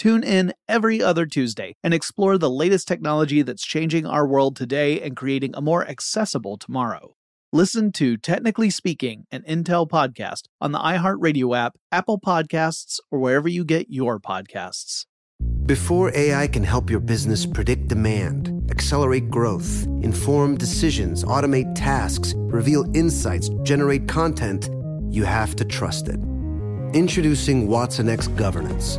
[0.00, 4.98] Tune in every other Tuesday and explore the latest technology that's changing our world today
[4.98, 7.16] and creating a more accessible tomorrow.
[7.52, 13.46] Listen to Technically Speaking, an Intel podcast on the iHeartRadio app, Apple Podcasts, or wherever
[13.46, 15.04] you get your podcasts.
[15.66, 22.86] Before AI can help your business predict demand, accelerate growth, inform decisions, automate tasks, reveal
[22.96, 24.70] insights, generate content,
[25.10, 26.18] you have to trust it.
[26.94, 28.98] Introducing Watson X Governance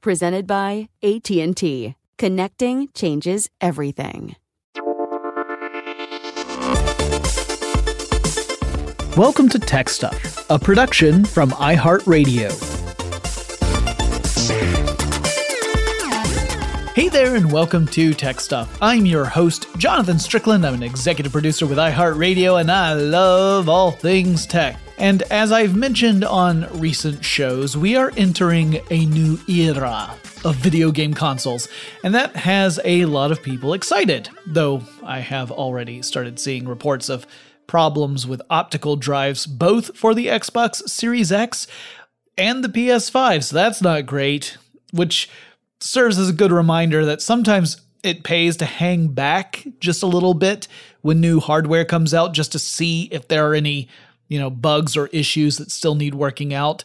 [0.00, 1.94] presented by AT&T.
[2.18, 4.36] Connecting changes everything.
[9.16, 12.50] Welcome to TechStuff, a production from iHeartRadio.
[16.94, 18.68] Hey there, and welcome to TechStuff.
[18.80, 20.66] I'm your host, Jonathan Strickland.
[20.66, 24.78] I'm an executive producer with iHeartRadio, and I love all things tech.
[25.00, 30.92] And as I've mentioned on recent shows, we are entering a new era of video
[30.92, 31.68] game consoles,
[32.04, 34.28] and that has a lot of people excited.
[34.46, 37.26] Though I have already started seeing reports of
[37.66, 41.66] problems with optical drives both for the Xbox Series X
[42.36, 44.58] and the PS5, so that's not great,
[44.92, 45.30] which
[45.80, 50.34] serves as a good reminder that sometimes it pays to hang back just a little
[50.34, 50.68] bit
[51.00, 53.88] when new hardware comes out just to see if there are any
[54.30, 56.84] you know, bugs or issues that still need working out.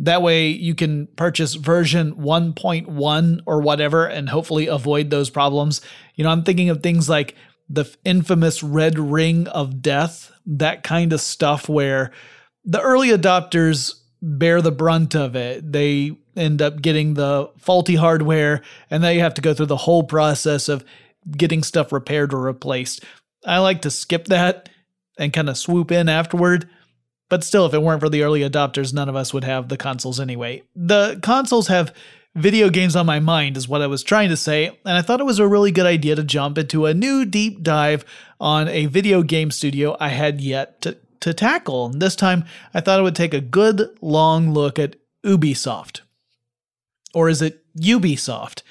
[0.00, 5.80] That way you can purchase version 1.1 or whatever and hopefully avoid those problems.
[6.16, 7.36] You know, I'm thinking of things like
[7.68, 12.10] the infamous red ring of death, that kind of stuff where
[12.64, 15.70] the early adopters bear the brunt of it.
[15.70, 20.04] They end up getting the faulty hardware and they have to go through the whole
[20.04, 20.84] process of
[21.30, 23.04] getting stuff repaired or replaced.
[23.44, 24.70] I like to skip that
[25.18, 26.70] and kind of swoop in afterward.
[27.28, 29.76] But still, if it weren't for the early adopters, none of us would have the
[29.76, 30.62] consoles anyway.
[30.74, 31.94] The consoles have
[32.34, 35.20] video games on my mind, is what I was trying to say, and I thought
[35.20, 38.04] it was a really good idea to jump into a new deep dive
[38.40, 41.86] on a video game studio I had yet to, to tackle.
[41.86, 46.02] And this time, I thought I would take a good long look at Ubisoft.
[47.12, 48.62] Or is it Ubisoft?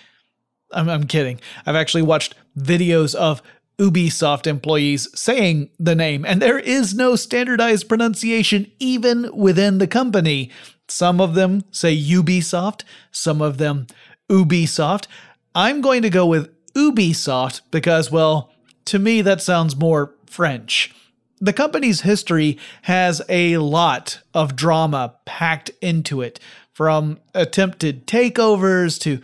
[0.72, 1.40] I'm, I'm kidding.
[1.66, 3.42] I've actually watched videos of
[3.80, 10.50] Ubisoft employees saying the name, and there is no standardized pronunciation even within the company.
[10.88, 13.88] Some of them say Ubisoft, some of them
[14.30, 15.06] Ubisoft.
[15.54, 18.52] I'm going to go with Ubisoft because, well,
[18.86, 20.94] to me, that sounds more French.
[21.40, 26.40] The company's history has a lot of drama packed into it,
[26.74, 29.20] from attempted takeovers to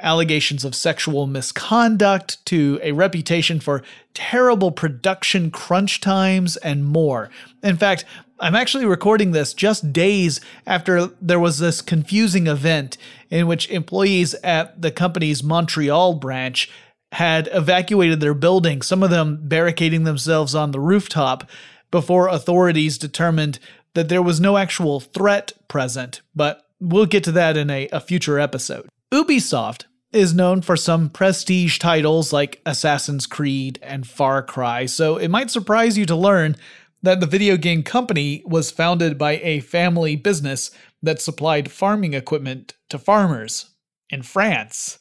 [0.00, 3.82] allegations of sexual misconduct to a reputation for
[4.14, 7.30] terrible production crunch times and more.
[7.62, 8.04] In fact,
[8.40, 12.96] I'm actually recording this just days after there was this confusing event
[13.30, 16.70] in which employees at the company's Montreal branch
[17.12, 21.48] had evacuated their building, some of them barricading themselves on the rooftop,
[21.90, 23.58] before authorities determined
[23.94, 28.00] that there was no actual threat present, but we'll get to that in a, a
[28.00, 28.88] future episode.
[29.12, 35.28] Ubisoft is known for some prestige titles like Assassin's Creed and Far Cry, so it
[35.28, 36.56] might surprise you to learn
[37.02, 40.70] that the video game company was founded by a family business
[41.02, 43.70] that supplied farming equipment to farmers
[44.10, 44.98] in France.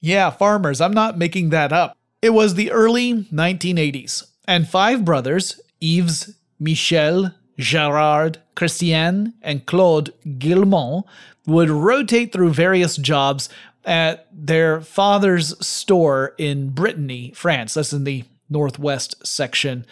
[0.00, 1.96] Yeah, farmers, I'm not making that up.
[2.22, 11.04] It was the early 1980s, and five brothers, Yves, Michel, Gerard, Christian, and Claude Guillemot,
[11.46, 13.48] would rotate through various jobs
[13.88, 17.72] at their father's store in Brittany, France.
[17.74, 19.86] That's in the northwest section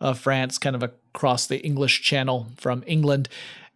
[0.00, 3.30] of France, kind of across the English Channel from England.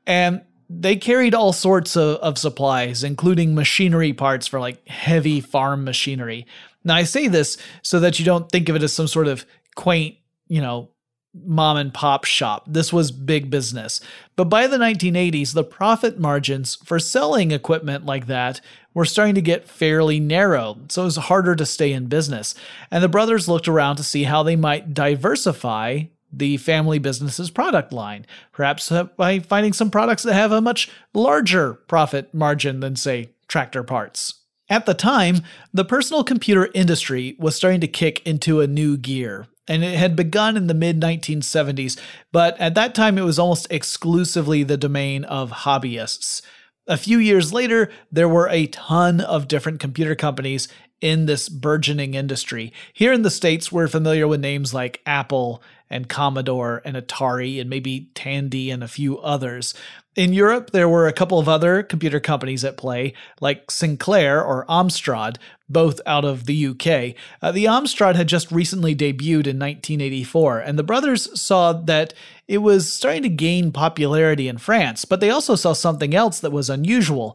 [0.06, 5.84] And they carried all sorts of, of supplies, including machinery parts for like heavy farm
[5.84, 6.46] machinery.
[6.84, 9.46] Now, I say this so that you don't think of it as some sort of
[9.74, 10.16] quaint,
[10.48, 10.90] you know,
[11.34, 12.64] mom and pop shop.
[12.66, 14.00] This was big business.
[14.36, 18.60] But by the 1980s, the profit margins for selling equipment like that
[18.94, 22.54] were starting to get fairly narrow, so it was harder to stay in business.
[22.90, 27.92] And the brothers looked around to see how they might diversify the family business's product
[27.92, 33.30] line, perhaps by finding some products that have a much larger profit margin than, say,
[33.48, 34.34] tractor parts.
[34.68, 35.42] At the time,
[35.74, 40.16] the personal computer industry was starting to kick into a new gear, and it had
[40.16, 41.98] begun in the mid 1970s,
[42.32, 46.42] but at that time it was almost exclusively the domain of hobbyists.
[46.88, 50.66] A few years later, there were a ton of different computer companies
[51.00, 52.72] in this burgeoning industry.
[52.92, 57.68] Here in the States, we're familiar with names like Apple and Commodore and Atari and
[57.68, 59.74] maybe Tandy and a few others.
[60.14, 64.66] In Europe, there were a couple of other computer companies at play, like Sinclair or
[64.66, 65.38] Amstrad,
[65.70, 67.14] both out of the UK.
[67.40, 72.12] Uh, the Amstrad had just recently debuted in 1984, and the brothers saw that
[72.46, 76.52] it was starting to gain popularity in France, but they also saw something else that
[76.52, 77.34] was unusual.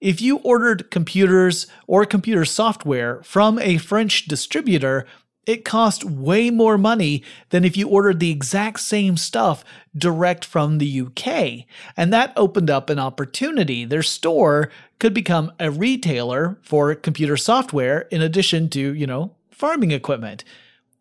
[0.00, 5.06] If you ordered computers or computer software from a French distributor,
[5.46, 9.64] it cost way more money than if you ordered the exact same stuff
[9.96, 11.66] direct from the UK.
[11.96, 13.84] And that opened up an opportunity.
[13.84, 19.92] Their store could become a retailer for computer software in addition to, you know, farming
[19.92, 20.44] equipment.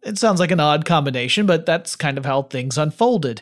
[0.04, 3.42] It sounds like an odd combination, but that's kind of how things unfolded.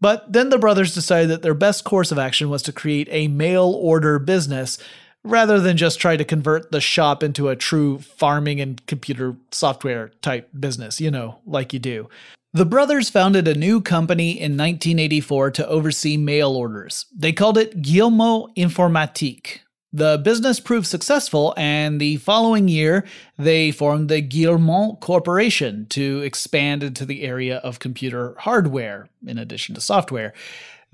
[0.00, 3.28] But then the brothers decided that their best course of action was to create a
[3.28, 4.78] mail order business
[5.26, 10.10] rather than just try to convert the shop into a true farming and computer software
[10.22, 12.08] type business, you know, like you do.
[12.52, 17.04] The brothers founded a new company in 1984 to oversee mail orders.
[17.14, 19.58] They called it Guillemot Informatique.
[19.92, 23.04] The business proved successful, and the following year,
[23.38, 29.74] they formed the Guillemot Corporation to expand into the area of computer hardware, in addition
[29.74, 30.32] to software.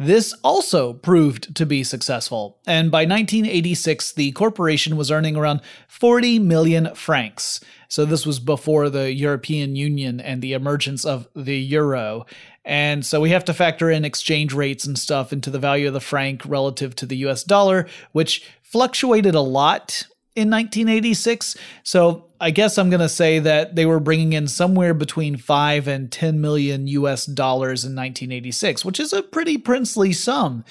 [0.02, 6.40] This also proved to be successful, and by 1986, the corporation was earning around 40
[6.40, 7.60] million francs.
[7.86, 12.26] So, this was before the European Union and the emergence of the euro.
[12.64, 15.94] And so, we have to factor in exchange rates and stuff into the value of
[15.94, 20.04] the franc relative to the US dollar, which fluctuated a lot
[20.34, 21.56] in 1986.
[21.82, 25.86] So I guess I'm going to say that they were bringing in somewhere between 5
[25.86, 30.64] and 10 million US dollars in 1986, which is a pretty princely sum.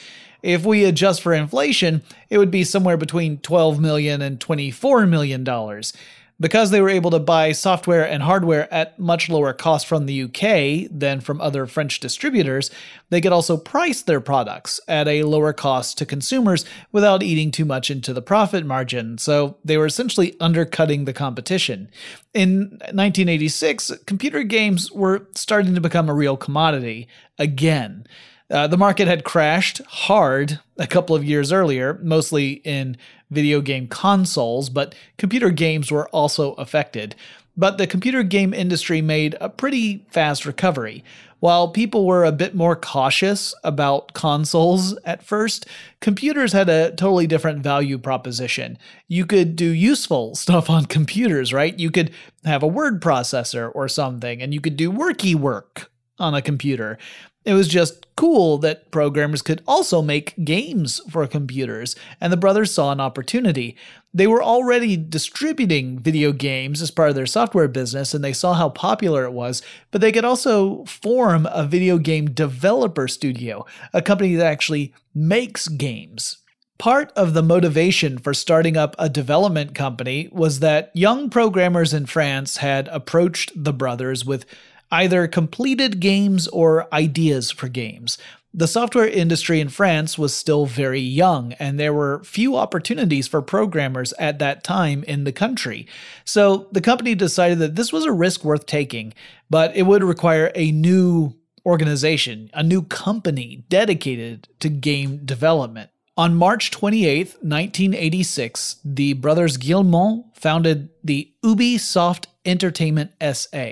[0.43, 5.45] If we adjust for inflation, it would be somewhere between 12 million and 24 million
[5.45, 5.93] dollars.
[6.41, 10.23] Because they were able to buy software and hardware at much lower cost from the
[10.23, 12.71] UK than from other French distributors,
[13.11, 17.63] they could also price their products at a lower cost to consumers without eating too
[17.63, 21.87] much into the profit margin, so they were essentially undercutting the competition.
[22.33, 27.07] In 1986, computer games were starting to become a real commodity
[27.37, 28.07] again.
[28.49, 32.97] Uh, the market had crashed hard a couple of years earlier, mostly in
[33.31, 37.15] video game consoles, but computer games were also affected.
[37.57, 41.03] But the computer game industry made a pretty fast recovery.
[41.39, 45.65] While people were a bit more cautious about consoles at first,
[45.99, 48.77] computers had a totally different value proposition.
[49.07, 51.77] You could do useful stuff on computers, right?
[51.77, 52.11] You could
[52.45, 56.99] have a word processor or something, and you could do worky work on a computer.
[57.43, 62.71] It was just cool that programmers could also make games for computers, and the brothers
[62.71, 63.75] saw an opportunity.
[64.13, 68.53] They were already distributing video games as part of their software business, and they saw
[68.53, 74.03] how popular it was, but they could also form a video game developer studio, a
[74.03, 76.37] company that actually makes games.
[76.77, 82.07] Part of the motivation for starting up a development company was that young programmers in
[82.07, 84.45] France had approached the brothers with
[84.91, 88.17] either completed games or ideas for games.
[88.53, 93.41] The software industry in France was still very young, and there were few opportunities for
[93.41, 95.87] programmers at that time in the country.
[96.25, 99.13] So the company decided that this was a risk worth taking,
[99.49, 101.33] but it would require a new
[101.65, 105.89] organization, a new company dedicated to game development.
[106.17, 113.71] On March 28, 1986, the brothers Guillemot founded the Ubisoft Entertainment SA.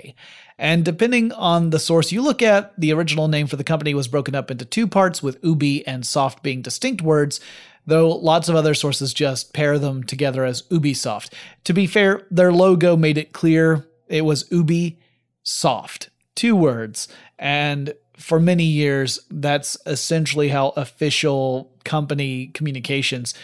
[0.58, 4.08] And depending on the source you look at, the original name for the company was
[4.08, 7.40] broken up into two parts, with Ubi and soft being distinct words,
[7.86, 11.32] though lots of other sources just pair them together as Ubisoft.
[11.64, 14.98] To be fair, their logo made it clear it was Ubi
[15.42, 16.10] Soft.
[16.34, 17.08] Two words.
[17.38, 23.34] And for many years, that's essentially how official company communications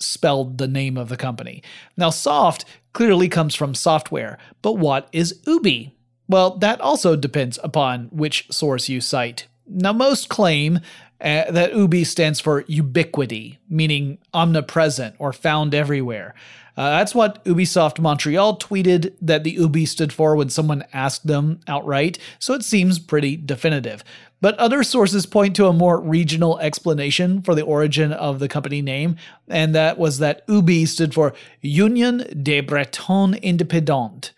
[0.00, 1.62] spelled the name of the company.
[1.96, 5.94] Now, soft clearly comes from software, but what is Ubi?
[6.28, 9.46] Well, that also depends upon which source you cite.
[9.66, 10.80] Now, most claim
[11.20, 16.34] uh, that Ubi stands for ubiquity, meaning omnipresent or found everywhere.
[16.76, 21.58] Uh, that's what Ubisoft Montreal tweeted that the Ubi stood for when someone asked them
[21.66, 24.04] outright, so it seems pretty definitive.
[24.40, 28.82] But other sources point to a more regional explanation for the origin of the company
[28.82, 29.16] name,
[29.48, 34.30] and that was that UBI stood for Union des Bretons Indépendants,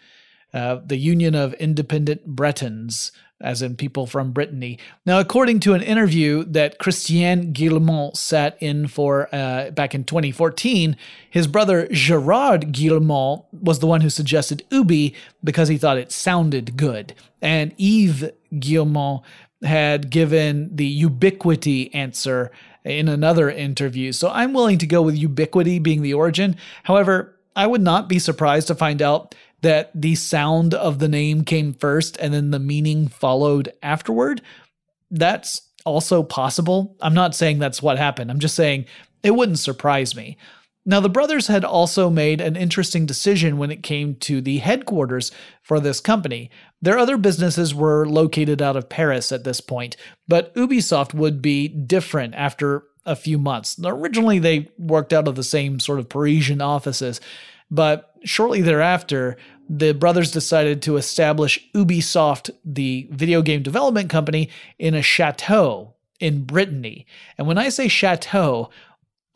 [0.55, 4.79] uh, the Union of Independent Bretons, as in people from Brittany.
[5.07, 10.97] Now, according to an interview that Christian Guillemot sat in for uh, back in 2014,
[11.31, 16.77] his brother Gerard Guillemot was the one who suggested Ubi because he thought it sounded
[16.77, 17.15] good.
[17.41, 19.23] And Yves Guillemot
[19.63, 22.51] had given the ubiquity answer
[22.85, 24.13] in another interview.
[24.13, 26.57] So I'm willing to go with ubiquity being the origin.
[26.85, 31.45] However, I would not be surprised to find out that the sound of the name
[31.45, 34.41] came first and then the meaning followed afterward.
[35.11, 36.97] That's also possible.
[37.01, 38.31] I'm not saying that's what happened.
[38.31, 38.87] I'm just saying
[39.23, 40.39] it wouldn't surprise me.
[40.87, 45.31] Now, the brothers had also made an interesting decision when it came to the headquarters
[45.63, 46.51] for this company.
[46.81, 49.97] Their other businesses were located out of Paris at this point,
[50.27, 53.79] but Ubisoft would be different after a few months.
[53.85, 57.21] Originally, they worked out of the same sort of Parisian offices,
[57.71, 59.37] but shortly thereafter,
[59.69, 66.45] the brothers decided to establish Ubisoft, the video game development company, in a chateau in
[66.45, 67.07] Brittany.
[67.39, 68.71] And when I say chateau,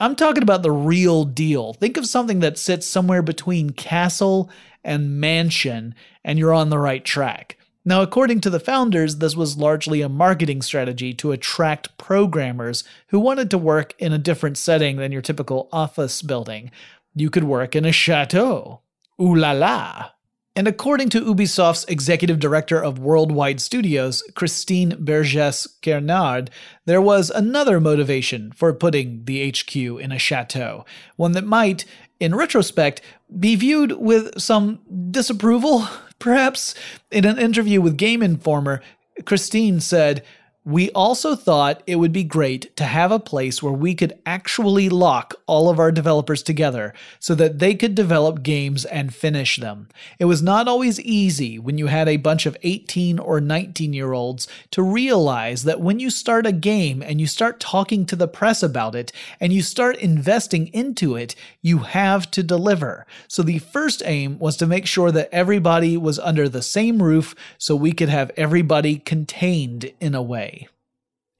[0.00, 1.72] I'm talking about the real deal.
[1.72, 4.50] Think of something that sits somewhere between castle
[4.82, 7.56] and mansion, and you're on the right track.
[7.84, 13.20] Now, according to the founders, this was largely a marketing strategy to attract programmers who
[13.20, 16.70] wanted to work in a different setting than your typical office building.
[17.14, 18.80] You could work in a chateau.
[19.20, 20.13] Ooh la la.
[20.56, 26.48] And according to Ubisoft's executive director of worldwide studios, Christine Bergès Kernard,
[26.84, 30.84] there was another motivation for putting the HQ in a chateau,
[31.16, 31.84] one that might,
[32.20, 33.00] in retrospect,
[33.36, 34.78] be viewed with some
[35.10, 35.88] disapproval,
[36.20, 36.76] perhaps.
[37.10, 38.80] In an interview with Game Informer,
[39.24, 40.22] Christine said,
[40.66, 44.88] we also thought it would be great to have a place where we could actually
[44.88, 49.88] lock all of our developers together so that they could develop games and finish them.
[50.18, 54.14] It was not always easy when you had a bunch of 18 or 19 year
[54.14, 58.28] olds to realize that when you start a game and you start talking to the
[58.28, 63.06] press about it and you start investing into it, you have to deliver.
[63.28, 67.34] So the first aim was to make sure that everybody was under the same roof
[67.58, 70.53] so we could have everybody contained in a way.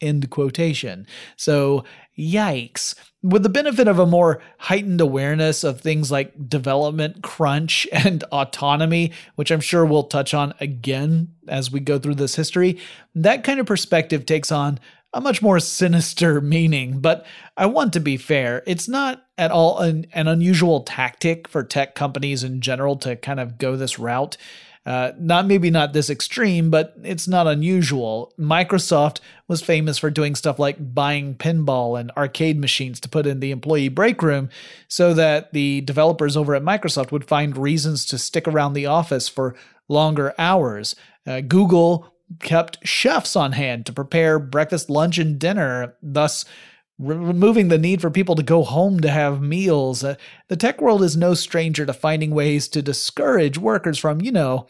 [0.04, 1.06] End quotation.
[1.36, 1.84] So,
[2.18, 2.94] yikes.
[3.22, 9.12] With the benefit of a more heightened awareness of things like development crunch and autonomy,
[9.36, 12.78] which I'm sure we'll touch on again as we go through this history,
[13.14, 14.78] that kind of perspective takes on
[15.14, 17.00] a much more sinister meaning.
[17.00, 17.24] But
[17.56, 21.94] I want to be fair, it's not at all an, an unusual tactic for tech
[21.94, 24.36] companies in general to kind of go this route.
[24.86, 28.34] Uh, not maybe not this extreme, but it's not unusual.
[28.38, 33.40] Microsoft was famous for doing stuff like buying pinball and arcade machines to put in
[33.40, 34.50] the employee break room
[34.86, 39.26] so that the developers over at Microsoft would find reasons to stick around the office
[39.26, 39.54] for
[39.88, 40.94] longer hours.
[41.26, 46.44] Uh, Google kept chefs on hand to prepare breakfast, lunch, and dinner, thus
[46.98, 50.04] removing the need for people to go home to have meals.
[50.04, 50.14] Uh,
[50.48, 54.66] the tech world is no stranger to finding ways to discourage workers from, you know,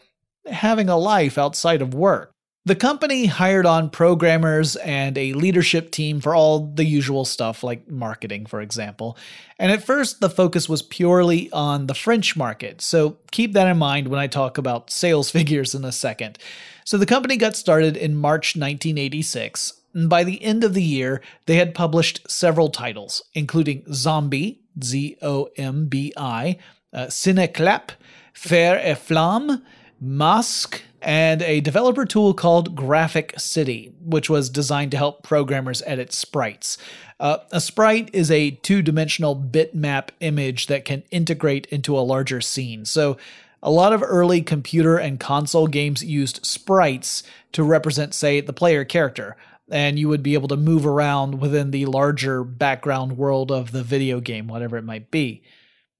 [0.47, 2.31] having a life outside of work.
[2.67, 7.87] The company hired on programmers and a leadership team for all the usual stuff, like
[7.87, 9.19] marketing, for example.
[9.59, 13.77] And at first, the focus was purely on the French market, so keep that in
[13.77, 16.39] mind when I talk about sales figures in a second.
[16.85, 21.21] So the company got started in March 1986, And by the end of the year,
[21.47, 26.57] they had published several titles, including Zombi, Z O M B I,
[26.93, 27.91] uh, Cineclap,
[28.33, 29.63] Fer et Flamme,
[30.01, 36.11] Masque, and a developer tool called Graphic City, which was designed to help programmers edit
[36.11, 36.77] sprites.
[37.19, 42.41] Uh, a sprite is a two dimensional bitmap image that can integrate into a larger
[42.41, 42.83] scene.
[42.83, 43.17] So,
[43.63, 47.23] a lot of early computer and console games used sprites
[47.53, 49.37] to represent, say, the player character,
[49.69, 53.83] and you would be able to move around within the larger background world of the
[53.83, 55.43] video game, whatever it might be.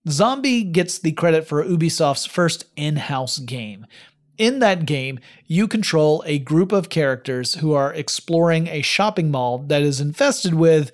[0.07, 3.87] Zombi gets the credit for Ubisoft's first in house game.
[4.37, 9.59] In that game, you control a group of characters who are exploring a shopping mall
[9.59, 10.91] that is infested with,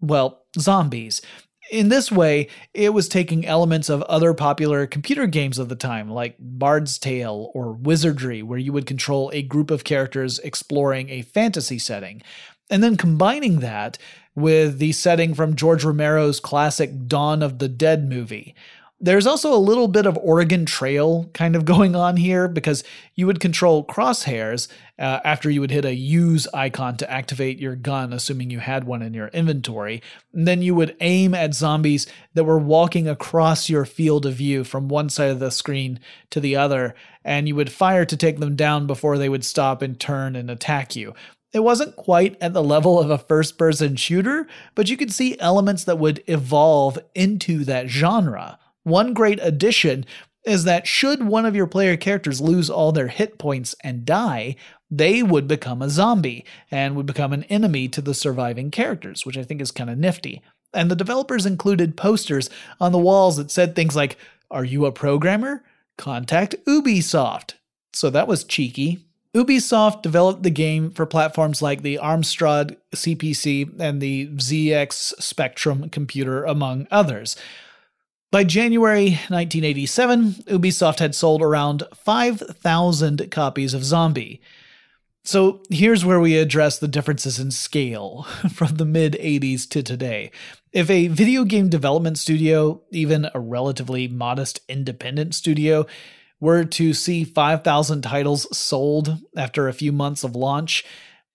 [0.00, 1.22] well, zombies.
[1.70, 6.08] In this way, it was taking elements of other popular computer games of the time,
[6.10, 11.22] like Bard's Tale or Wizardry, where you would control a group of characters exploring a
[11.22, 12.22] fantasy setting,
[12.70, 13.98] and then combining that
[14.36, 18.54] with the setting from George Romero's classic Dawn of the Dead movie.
[18.98, 22.82] There's also a little bit of Oregon Trail kind of going on here because
[23.14, 27.76] you would control crosshairs uh, after you would hit a use icon to activate your
[27.76, 30.02] gun, assuming you had one in your inventory.
[30.32, 34.64] And then you would aim at zombies that were walking across your field of view
[34.64, 36.00] from one side of the screen
[36.30, 39.82] to the other, and you would fire to take them down before they would stop
[39.82, 41.14] and turn and attack you.
[41.52, 45.38] It wasn't quite at the level of a first person shooter, but you could see
[45.38, 48.58] elements that would evolve into that genre.
[48.86, 50.06] One great addition
[50.44, 54.54] is that should one of your player characters lose all their hit points and die,
[54.88, 59.36] they would become a zombie and would become an enemy to the surviving characters, which
[59.36, 60.40] I think is kind of nifty.
[60.72, 64.18] And the developers included posters on the walls that said things like,
[64.52, 65.64] Are you a programmer?
[65.98, 67.54] Contact Ubisoft.
[67.92, 69.00] So that was cheeky.
[69.34, 76.44] Ubisoft developed the game for platforms like the Amstrad CPC and the ZX Spectrum computer,
[76.44, 77.34] among others.
[78.32, 84.40] By January 1987, Ubisoft had sold around 5,000 copies of Zombi.
[85.22, 90.32] So here's where we address the differences in scale from the mid 80s to today.
[90.72, 95.86] If a video game development studio, even a relatively modest independent studio,
[96.40, 100.84] were to see 5,000 titles sold after a few months of launch,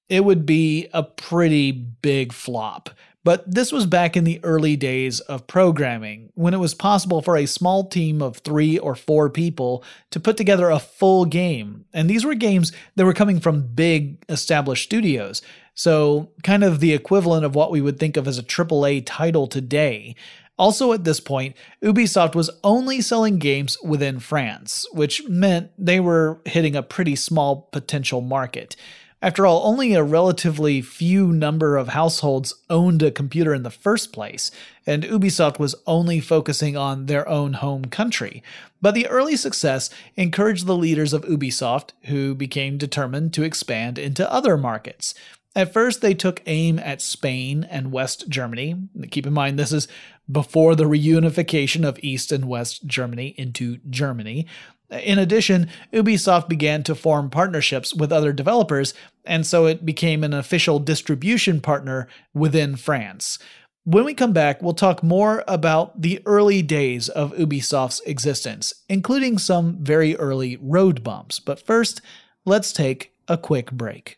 [0.10, 2.90] it would be a pretty big flop.
[3.24, 7.38] But this was back in the early days of programming, when it was possible for
[7.38, 11.86] a small team of three or four people to put together a full game.
[11.94, 15.44] And these were games that were coming from big established studios.
[15.76, 19.48] So, kind of the equivalent of what we would think of as a AAA title
[19.48, 20.16] today.
[20.58, 26.40] Also, at this point, Ubisoft was only selling games within France, which meant they were
[26.46, 28.76] hitting a pretty small potential market.
[29.24, 34.12] After all, only a relatively few number of households owned a computer in the first
[34.12, 34.50] place,
[34.88, 38.42] and Ubisoft was only focusing on their own home country.
[38.82, 44.32] But the early success encouraged the leaders of Ubisoft, who became determined to expand into
[44.32, 45.14] other markets.
[45.54, 48.76] At first, they took aim at Spain and West Germany.
[49.10, 49.88] Keep in mind, this is
[50.32, 54.48] before the reunification of East and West Germany into Germany.
[54.90, 58.94] In addition, Ubisoft began to form partnerships with other developers,
[59.26, 63.38] and so it became an official distribution partner within France.
[63.84, 69.38] When we come back, we'll talk more about the early days of Ubisoft's existence, including
[69.38, 71.40] some very early road bumps.
[71.40, 72.00] But first,
[72.46, 74.18] let's take a quick break.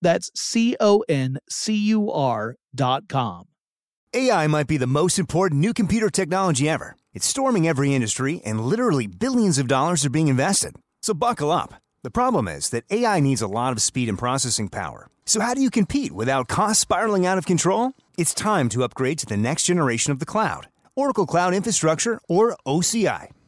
[0.00, 3.46] That's C O N C U R dot com.
[4.14, 6.96] AI might be the most important new computer technology ever.
[7.12, 10.76] It's storming every industry, and literally billions of dollars are being invested.
[11.02, 11.74] So buckle up.
[12.02, 15.08] The problem is that AI needs a lot of speed and processing power.
[15.26, 17.92] So, how do you compete without costs spiraling out of control?
[18.16, 22.56] It's time to upgrade to the next generation of the cloud Oracle Cloud Infrastructure, or
[22.66, 23.28] OCI.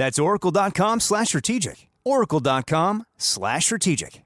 [0.00, 1.90] That's oracle.com slash strategic.
[2.04, 4.22] oracle.com slash strategic.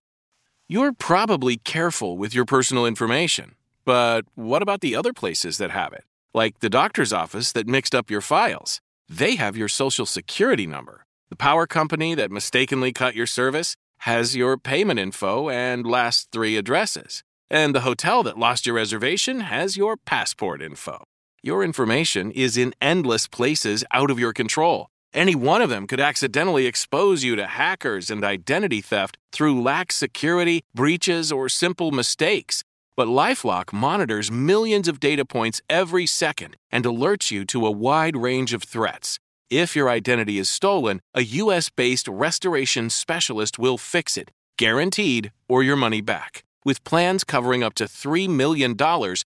[0.69, 5.93] You're probably careful with your personal information, but what about the other places that have
[5.93, 6.05] it?
[6.33, 8.81] Like the doctor's office that mixed up your files.
[9.09, 11.07] They have your social security number.
[11.29, 16.57] The power company that mistakenly cut your service has your payment info and last three
[16.57, 17.25] addresses.
[17.51, 21.03] And the hotel that lost your reservation has your passport info.
[21.43, 24.87] Your information is in endless places out of your control.
[25.14, 29.94] Any one of them could accidentally expose you to hackers and identity theft through lax
[29.94, 32.64] security, breaches, or simple mistakes.
[32.96, 38.16] But Lifelock monitors millions of data points every second and alerts you to a wide
[38.16, 39.20] range of threats.
[39.50, 45.62] If your identity is stolen, a US based restoration specialist will fix it, guaranteed, or
[45.62, 46.42] your money back.
[46.64, 48.77] With plans covering up to $3 million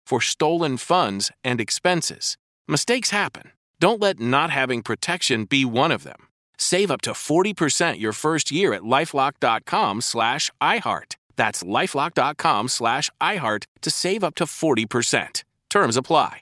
[0.06, 2.38] for stolen funds and expenses.
[2.68, 3.52] Mistakes happen.
[3.82, 6.28] Don't let not having protection be one of them.
[6.56, 11.16] Save up to 40% your first year at lifelock.com slash iHeart.
[11.36, 15.44] That's lifelock.com slash iHeart to save up to 40%.
[15.72, 16.42] Terms apply.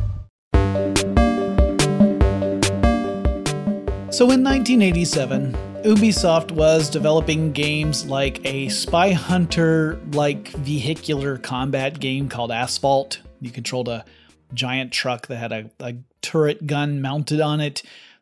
[4.21, 5.53] So in 1987,
[5.83, 13.19] Ubisoft was developing games like a spy hunter like vehicular combat game called Asphalt.
[13.39, 14.05] You controlled a
[14.53, 17.81] giant truck that had a, a turret gun mounted on it.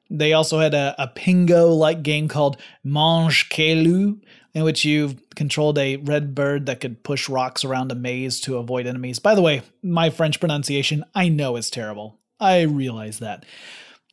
[0.10, 4.22] They also had a, a Pengo like game called Mange Caillou,
[4.54, 8.58] in which you controlled a red bird that could push rocks around a maze to
[8.58, 9.20] avoid enemies.
[9.20, 12.19] By the way, my French pronunciation, I know is terrible.
[12.40, 13.46] I realize that.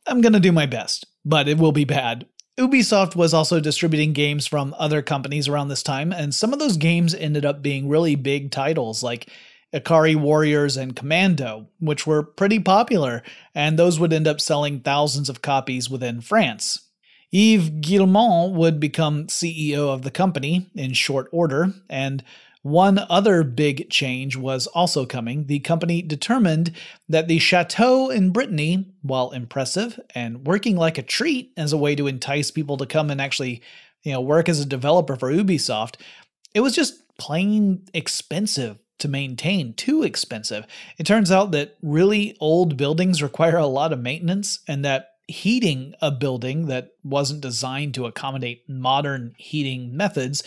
[0.05, 2.25] I'm going to do my best but it will be bad.
[2.57, 6.77] Ubisoft was also distributing games from other companies around this time, and some of those
[6.77, 9.29] games ended up being really big titles like
[9.73, 13.21] Ikari Warriors and Commando, which were pretty popular,
[13.53, 16.79] and those would end up selling thousands of copies within France.
[17.33, 22.23] Yves Guillemot would become CEO of the company in short order, and
[22.63, 25.45] one other big change was also coming.
[25.45, 26.73] The company determined
[27.07, 31.95] that the chateau in Brittany, while impressive and working like a treat as a way
[31.95, 33.61] to entice people to come and actually,
[34.03, 35.95] you know, work as a developer for Ubisoft,
[36.53, 40.65] it was just plain expensive to maintain, too expensive.
[40.97, 45.93] It turns out that really old buildings require a lot of maintenance and that heating
[46.01, 50.41] a building that wasn't designed to accommodate modern heating methods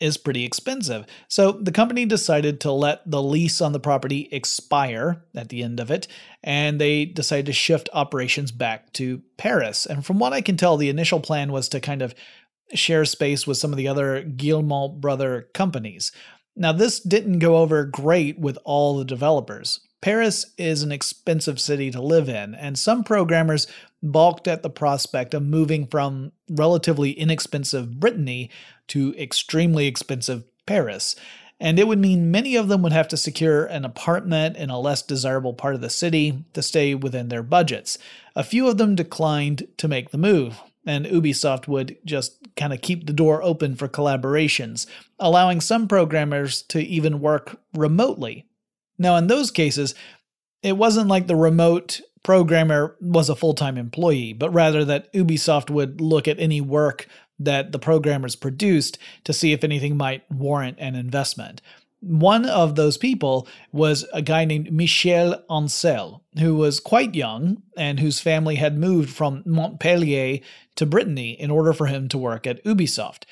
[0.00, 1.06] is pretty expensive.
[1.28, 5.78] So the company decided to let the lease on the property expire at the end
[5.78, 6.08] of it,
[6.42, 9.86] and they decided to shift operations back to Paris.
[9.86, 12.14] And from what I can tell, the initial plan was to kind of
[12.72, 16.12] share space with some of the other Guillemot brother companies.
[16.56, 19.80] Now, this didn't go over great with all the developers.
[20.00, 23.66] Paris is an expensive city to live in, and some programmers
[24.02, 28.50] balked at the prospect of moving from relatively inexpensive Brittany
[28.88, 31.16] to extremely expensive Paris.
[31.62, 34.80] And it would mean many of them would have to secure an apartment in a
[34.80, 37.98] less desirable part of the city to stay within their budgets.
[38.34, 42.80] A few of them declined to make the move, and Ubisoft would just kind of
[42.80, 44.86] keep the door open for collaborations,
[45.18, 48.46] allowing some programmers to even work remotely.
[49.00, 49.94] Now, in those cases,
[50.62, 55.70] it wasn't like the remote programmer was a full time employee, but rather that Ubisoft
[55.70, 57.08] would look at any work
[57.38, 61.62] that the programmers produced to see if anything might warrant an investment.
[62.00, 68.00] One of those people was a guy named Michel Ancel, who was quite young and
[68.00, 70.40] whose family had moved from Montpellier
[70.76, 73.24] to Brittany in order for him to work at Ubisoft.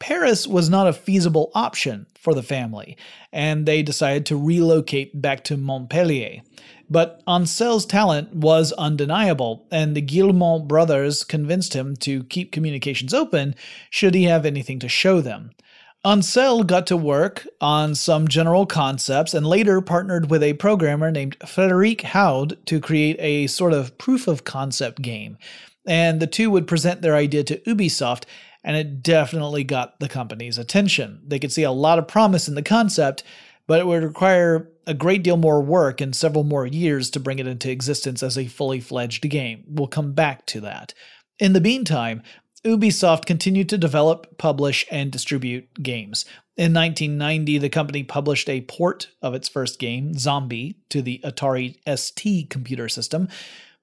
[0.00, 2.96] Paris was not a feasible option for the family,
[3.32, 6.40] and they decided to relocate back to Montpellier.
[6.88, 13.54] But Ancel's talent was undeniable, and the Guillemot brothers convinced him to keep communications open
[13.90, 15.52] should he have anything to show them.
[16.04, 21.36] Ansel got to work on some general concepts and later partnered with a programmer named
[21.46, 25.36] Frederic Houde to create a sort of proof of concept game.
[25.86, 28.24] And the two would present their idea to Ubisoft,
[28.62, 31.22] and it definitely got the company's attention.
[31.26, 33.22] They could see a lot of promise in the concept,
[33.66, 37.38] but it would require a great deal more work and several more years to bring
[37.38, 39.64] it into existence as a fully fledged game.
[39.66, 40.94] We'll come back to that.
[41.38, 42.22] In the meantime,
[42.64, 46.26] Ubisoft continued to develop, publish, and distribute games.
[46.56, 51.78] In 1990, the company published a port of its first game, Zombi, to the Atari
[51.96, 53.28] ST computer system.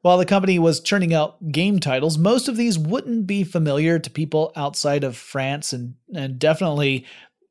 [0.01, 4.09] While the company was churning out game titles, most of these wouldn't be familiar to
[4.09, 7.05] people outside of France, and, and definitely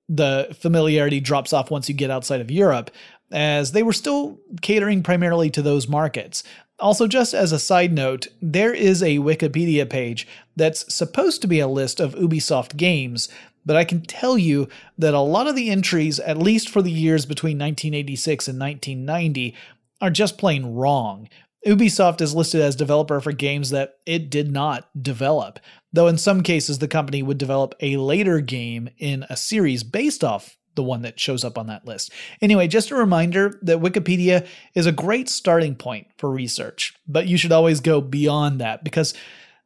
[0.09, 2.91] the familiarity drops off once you get outside of Europe,
[3.33, 6.45] as they were still catering primarily to those markets.
[6.79, 11.59] Also, just as a side note, there is a Wikipedia page that's supposed to be
[11.59, 13.29] a list of Ubisoft games,
[13.65, 16.93] but I can tell you that a lot of the entries, at least for the
[16.93, 19.55] years between 1986 and 1990,
[20.01, 21.29] are just plain wrong.
[21.67, 25.59] Ubisoft is listed as developer for games that it did not develop,
[25.93, 30.23] though in some cases the company would develop a later game in a series based
[30.23, 32.13] off the one that shows up on that list.
[32.41, 37.37] Anyway, just a reminder that Wikipedia is a great starting point for research, but you
[37.37, 39.13] should always go beyond that because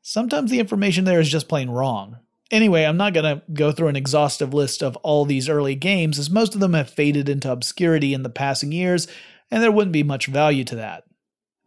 [0.00, 2.16] sometimes the information there is just plain wrong.
[2.50, 6.18] Anyway, I'm not going to go through an exhaustive list of all these early games,
[6.18, 9.06] as most of them have faded into obscurity in the passing years,
[9.50, 11.04] and there wouldn't be much value to that.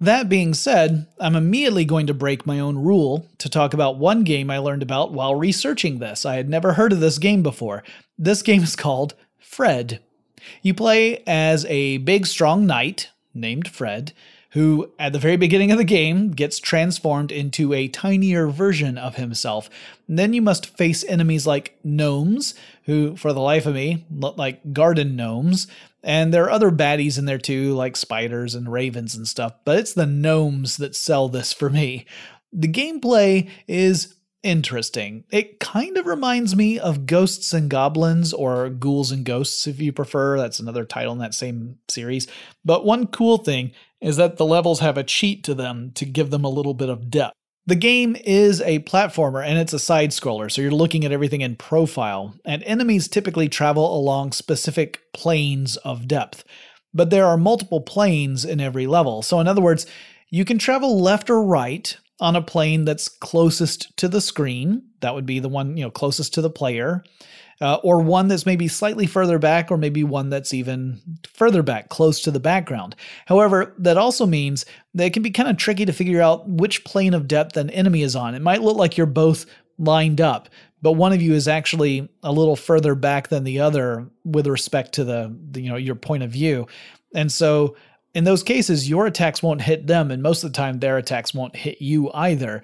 [0.04, 4.26] That being said, I'm immediately going to break my own rule to talk about one
[4.26, 6.26] game I learned about while researching this.
[6.26, 7.84] I had never heard of this game before.
[8.18, 10.02] This game is called Fred.
[10.62, 14.12] You play as a big, strong knight named Fred,
[14.50, 19.16] who, at the very beginning of the game, gets transformed into a tinier version of
[19.16, 19.70] himself.
[20.10, 22.56] And then you must face enemies like gnomes,
[22.88, 25.68] who, for the life of me, look like garden gnomes.
[26.04, 29.80] And there are other baddies in there too, like spiders and ravens and stuff, but
[29.80, 32.06] it's the gnomes that sell this for me.
[32.52, 35.24] The gameplay is interesting.
[35.32, 39.94] It kind of reminds me of Ghosts and Goblins or Ghouls and Ghosts, if you
[39.94, 40.38] prefer.
[40.38, 42.28] That's another title in that same series.
[42.66, 46.30] But one cool thing is that the levels have a cheat to them to give
[46.30, 47.38] them a little bit of depth.
[47.66, 51.40] The game is a platformer and it's a side scroller, so you're looking at everything
[51.40, 56.44] in profile, and enemies typically travel along specific planes of depth.
[56.94, 59.22] But there are multiple planes in every level.
[59.22, 59.86] So, in other words,
[60.30, 64.84] you can travel left or right on a plane that's closest to the screen.
[65.00, 67.04] That would be the one, you know, closest to the player.
[67.62, 71.90] Uh, or one that's maybe slightly further back, or maybe one that's even further back,
[71.90, 72.96] close to the background.
[73.26, 76.84] However, that also means that it can be kind of tricky to figure out which
[76.84, 78.36] plane of depth an enemy is on.
[78.36, 79.46] It might look like you're both
[79.78, 80.50] lined up,
[80.82, 84.94] but one of you is actually a little further back than the other with respect
[84.94, 86.68] to the, the you know your point of view.
[87.16, 87.76] And so
[88.14, 91.34] in those cases, your attacks won't hit them, and most of the time, their attacks
[91.34, 92.64] won't hit you either.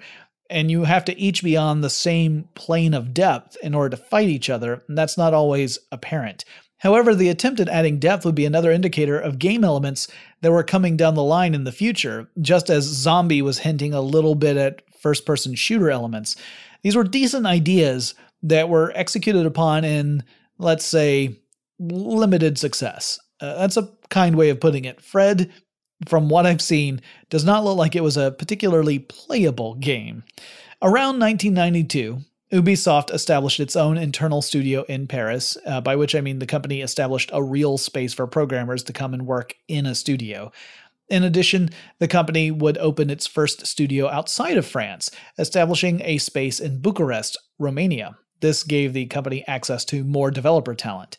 [0.50, 4.02] And you have to each be on the same plane of depth in order to
[4.02, 6.44] fight each other, and that's not always apparent.
[6.78, 10.08] However, the attempt at adding depth would be another indicator of game elements
[10.40, 14.00] that were coming down the line in the future, just as Zombi was hinting a
[14.00, 16.36] little bit at first person shooter elements.
[16.82, 20.24] These were decent ideas that were executed upon in,
[20.58, 21.38] let's say,
[21.78, 23.18] limited success.
[23.40, 25.00] Uh, that's a kind way of putting it.
[25.00, 25.52] Fred,
[26.08, 30.24] from what I've seen, does not look like it was a particularly playable game.
[30.82, 32.20] Around 1992,
[32.52, 36.80] Ubisoft established its own internal studio in Paris, uh, by which I mean the company
[36.80, 40.50] established a real space for programmers to come and work in a studio.
[41.08, 46.58] In addition, the company would open its first studio outside of France, establishing a space
[46.60, 48.16] in Bucharest, Romania.
[48.40, 51.18] This gave the company access to more developer talent.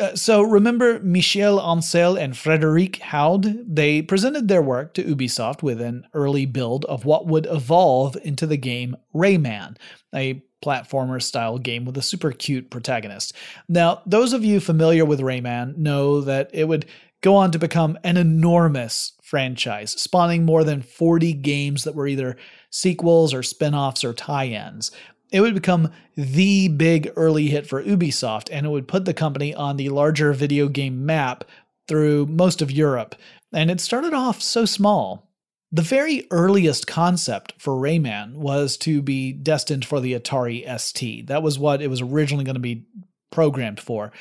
[0.00, 3.62] Uh, so remember Michel Ancel and Frédéric Houde?
[3.66, 8.46] They presented their work to Ubisoft with an early build of what would evolve into
[8.46, 9.76] the game Rayman,
[10.14, 13.34] a platformer style game with a super cute protagonist.
[13.68, 16.86] Now, those of you familiar with Rayman know that it would
[17.20, 22.36] go on to become an enormous franchise, spawning more than 40 games that were either
[22.70, 24.90] sequels or spin offs or tie ins
[25.32, 29.54] it would become the big early hit for Ubisoft, and it would put the company
[29.54, 31.44] on the larger video game map
[31.88, 33.14] through most of Europe.
[33.52, 35.28] And it started off so small.
[35.72, 41.26] The very earliest concept for Rayman was to be destined for the Atari ST.
[41.28, 42.84] That was what it was originally going to be
[43.30, 44.12] programmed for.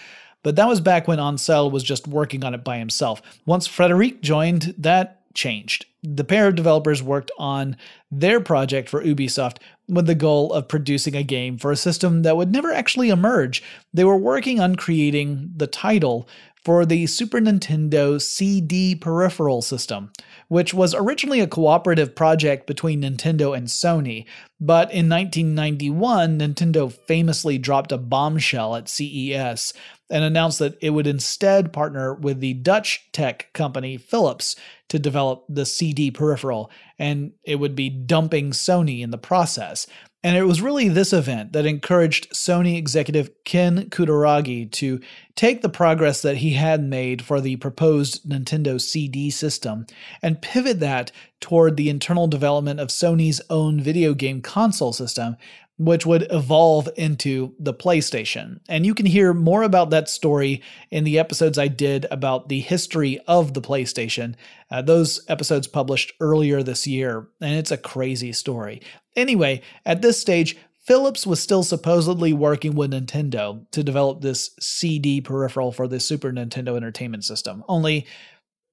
[0.44, 3.22] But that was back when Ancel was just working on it by himself.
[3.46, 5.86] Once Frederic joined, that changed.
[6.04, 7.78] The pair of developers worked on
[8.10, 12.38] their project for Ubisoft with the goal of producing a game for a system that
[12.38, 13.62] would never actually emerge.
[13.94, 16.28] They were working on creating the title
[16.64, 20.12] for the Super Nintendo CD peripheral system
[20.52, 24.26] which was originally a cooperative project between Nintendo and Sony,
[24.60, 29.72] but in 1991, Nintendo famously dropped a bombshell at CES
[30.10, 34.58] and announced that it would instead partner with the Dutch tech company Philips
[34.90, 36.70] to develop the CD peripheral,
[37.00, 39.88] and it would be dumping Sony in the process.
[40.24, 45.00] And it was really this event that encouraged Sony executive Ken Kutaragi to
[45.36, 49.88] take the progress that he had made for the proposed Nintendo CD system
[50.22, 55.38] and pivot that toward the internal development of Sony's own video game console system
[55.82, 58.60] which would evolve into the PlayStation.
[58.70, 62.60] And you can hear more about that story in the episodes I did about the
[62.60, 64.36] history of the PlayStation.
[64.70, 68.82] Uh, those episodes published earlier this year, and it's a crazy story.
[69.16, 75.22] Anyway, at this stage, Philips was still supposedly working with Nintendo to develop this CD
[75.22, 78.06] peripheral for the Super Nintendo Entertainment System, only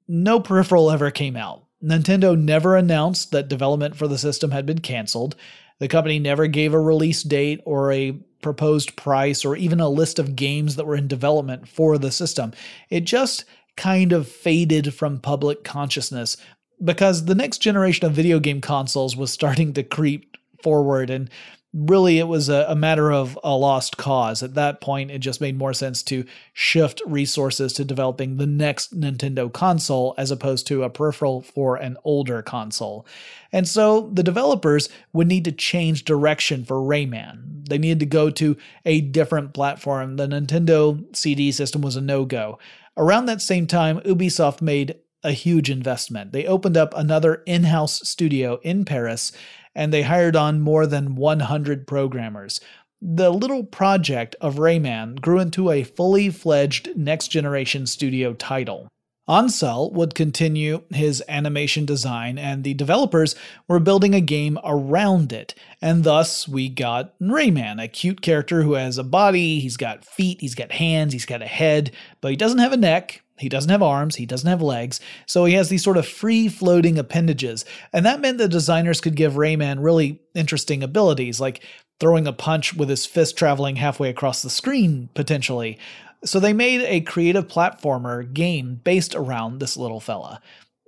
[0.07, 1.65] no peripheral ever came out.
[1.85, 5.37] Nintendo never announced that development for the system had been canceled,
[5.79, 10.19] the company never gave a release date or a proposed price or even a list
[10.19, 12.53] of games that were in development for the system.
[12.91, 13.45] It just
[13.77, 16.37] kind of faded from public consciousness
[16.83, 21.31] because the next generation of video game consoles was starting to creep forward and
[21.75, 24.43] really it was a, a, matter of a lost cause.
[24.43, 28.99] At that point, it just made more sense to shift resources to developing the next
[28.99, 33.07] Nintendo console as opposed to a peripheral for an older console.
[33.53, 37.69] And so the developers would need to change direction for Rayman.
[37.69, 40.17] They needed to go to a different platform.
[40.17, 42.59] The Nintendo CD system was a no go.
[42.97, 44.97] Around that same time, Ubisoft made
[45.29, 46.33] a huge investment.
[46.33, 49.31] They opened up another in house studio in Paris
[49.75, 52.61] and they hired on more than 100 programmers.
[53.01, 58.89] The little project of Rayman grew into a fully fledged next generation studio title.
[59.29, 63.37] Ancel would continue his animation design, and the developers
[63.69, 65.55] were building a game around it.
[65.83, 70.41] And thus, we got Rayman, a cute character who has a body, he's got feet,
[70.41, 73.71] he's got hands, he's got a head, but he doesn't have a neck, he doesn't
[73.71, 77.65] have arms, he doesn't have legs, so he has these sort of free floating appendages.
[77.93, 81.63] And that meant the designers could give Rayman really interesting abilities, like
[82.01, 85.79] throwing a punch with his fist traveling halfway across the screen, potentially.
[86.25, 90.41] So they made a creative platformer game based around this little fella.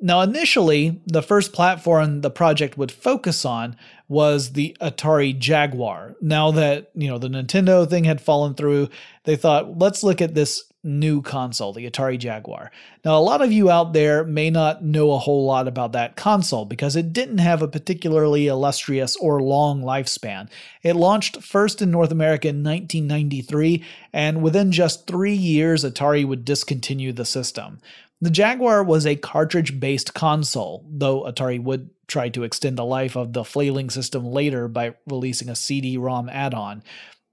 [0.03, 3.77] Now, initially, the first platform the project would focus on
[4.09, 6.17] was the Atari Jaguar.
[6.23, 8.89] Now that, you know, the Nintendo thing had fallen through,
[9.25, 12.71] they thought, let's look at this new console, the Atari Jaguar.
[13.05, 16.17] Now, a lot of you out there may not know a whole lot about that
[16.17, 20.49] console because it didn't have a particularly illustrious or long lifespan.
[20.83, 26.45] It launched first in North America in 1993, and within just three years, Atari would
[26.45, 27.81] discontinue the system.
[28.23, 33.17] The Jaguar was a cartridge based console, though Atari would try to extend the life
[33.17, 36.83] of the flailing system later by releasing a CD ROM add on.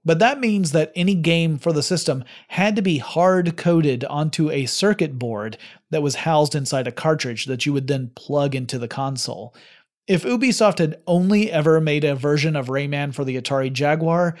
[0.08, 4.50] But that means that any game for the system had to be hard coded onto
[4.50, 5.58] a circuit board
[5.90, 9.54] that was housed inside a cartridge that you would then plug into the console.
[10.06, 14.34] If Ubisoft had only ever made a version of Rayman for the Atari Jaguar,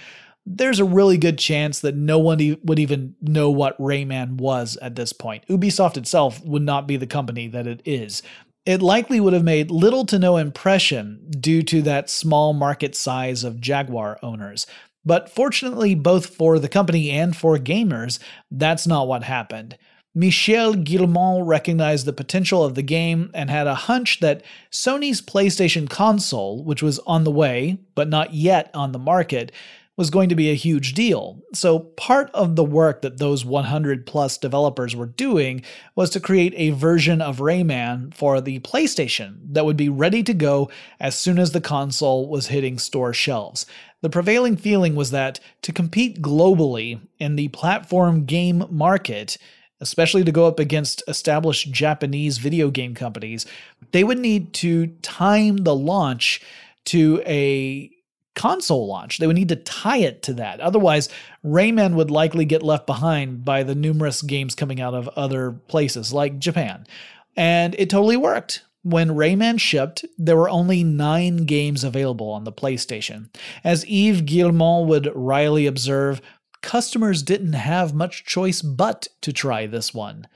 [0.46, 4.96] there's a really good chance that no one would even know what Rayman was at
[4.96, 5.46] this point.
[5.48, 8.22] Ubisoft itself would not be the company that it is.
[8.64, 13.42] It likely would have made little to no impression due to that small market size
[13.42, 14.66] of Jaguar owners.
[15.04, 18.18] But fortunately, both for the company and for gamers,
[18.50, 19.78] that's not what happened.
[20.14, 25.88] Michel Guillemot recognized the potential of the game and had a hunch that Sony's PlayStation
[25.88, 29.52] console, which was on the way, but not yet on the market,
[29.98, 31.42] was going to be a huge deal.
[31.52, 35.62] So, part of the work that those 100 plus developers were doing
[35.96, 40.32] was to create a version of Rayman for the PlayStation that would be ready to
[40.32, 43.66] go as soon as the console was hitting store shelves.
[44.00, 49.36] The prevailing feeling was that to compete globally in the platform game market,
[49.80, 53.46] especially to go up against established Japanese video game companies,
[53.90, 56.40] they would need to time the launch
[56.84, 57.90] to a
[58.38, 59.18] console launch.
[59.18, 60.60] They would need to tie it to that.
[60.60, 61.08] Otherwise,
[61.44, 66.12] Rayman would likely get left behind by the numerous games coming out of other places
[66.12, 66.86] like Japan.
[67.36, 68.62] And it totally worked.
[68.84, 73.28] When Rayman shipped, there were only nine games available on the PlayStation.
[73.64, 76.22] As Yves Guillemot would wryly observe,
[76.62, 80.28] customers didn't have much choice but to try this one.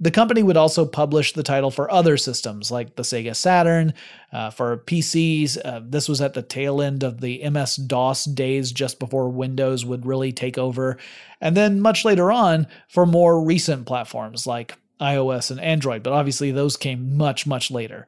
[0.00, 3.94] The company would also publish the title for other systems like the Sega Saturn,
[4.32, 5.56] uh, for PCs.
[5.64, 9.86] Uh, this was at the tail end of the MS DOS days, just before Windows
[9.86, 10.98] would really take over.
[11.40, 16.50] And then much later on for more recent platforms like iOS and Android, but obviously
[16.50, 18.06] those came much, much later.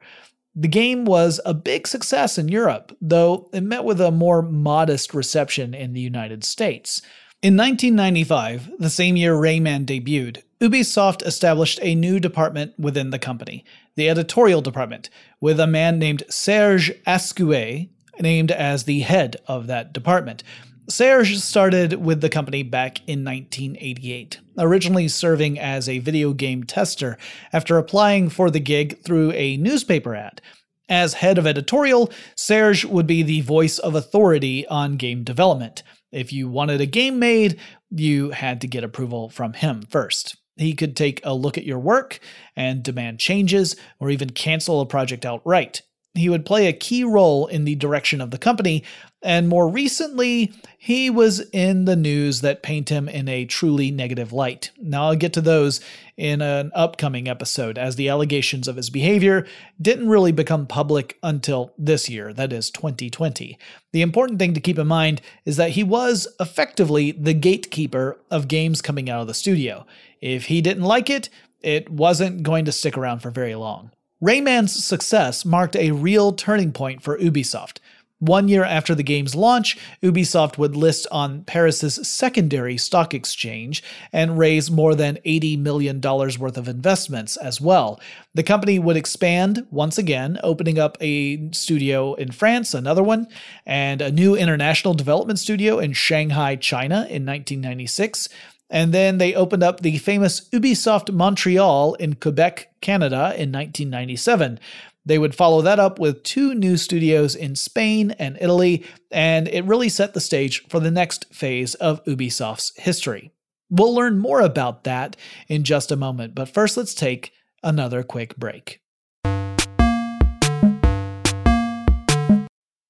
[0.55, 5.13] The game was a big success in Europe, though it met with a more modest
[5.13, 7.01] reception in the United States.
[7.43, 13.63] In 1995, the same year Rayman debuted, Ubisoft established a new department within the company,
[13.95, 15.07] the editorial department,
[15.39, 17.89] with a man named Serge Hascoët
[18.19, 20.43] named as the head of that department.
[20.89, 27.19] Serge started with the company back in 1988, originally serving as a video game tester
[27.53, 30.41] after applying for the gig through a newspaper ad.
[30.89, 35.83] As head of editorial, Serge would be the voice of authority on game development.
[36.11, 37.59] If you wanted a game made,
[37.91, 40.37] you had to get approval from him first.
[40.57, 42.19] He could take a look at your work
[42.55, 45.81] and demand changes or even cancel a project outright.
[46.13, 48.83] He would play a key role in the direction of the company,
[49.21, 54.33] and more recently, he was in the news that paint him in a truly negative
[54.33, 54.71] light.
[54.79, 55.79] Now, I'll get to those
[56.17, 59.45] in an upcoming episode, as the allegations of his behavior
[59.79, 63.57] didn't really become public until this year, that is 2020.
[63.93, 68.47] The important thing to keep in mind is that he was effectively the gatekeeper of
[68.47, 69.85] games coming out of the studio.
[70.19, 71.29] If he didn't like it,
[71.61, 73.91] it wasn't going to stick around for very long.
[74.23, 77.77] Rayman's success marked a real turning point for Ubisoft.
[78.19, 84.39] One year after the game's launch, Ubisoft would list on Paris's secondary stock exchange and
[84.39, 87.99] raise more than $80 million worth of investments as well.
[88.33, 93.27] The company would expand once again, opening up a studio in France, another one,
[93.67, 98.29] and a new international development studio in Shanghai, China in 1996.
[98.69, 104.59] And then they opened up the famous Ubisoft Montreal in Quebec, Canada in 1997.
[105.07, 109.63] They would follow that up with two new studios in Spain and Italy, and it
[109.63, 113.31] really set the stage for the next phase of Ubisoft's history.
[113.69, 115.15] We'll learn more about that
[115.47, 117.31] in just a moment, but first let's take
[117.63, 118.81] another quick break.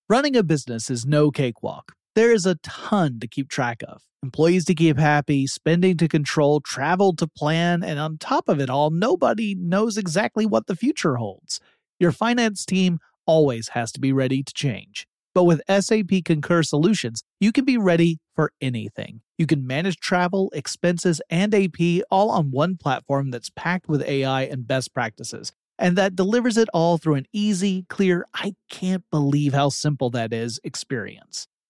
[0.09, 1.93] Running a business is no cakewalk.
[2.15, 6.59] There is a ton to keep track of employees to keep happy, spending to control,
[6.59, 11.15] travel to plan, and on top of it all, nobody knows exactly what the future
[11.15, 11.59] holds.
[11.99, 15.07] Your finance team always has to be ready to change.
[15.33, 19.21] But with SAP Concur Solutions, you can be ready for anything.
[19.37, 24.43] You can manage travel, expenses, and AP all on one platform that's packed with AI
[24.43, 29.53] and best practices, and that delivers it all through an easy, clear, I can't believe
[29.53, 31.47] how simple that is experience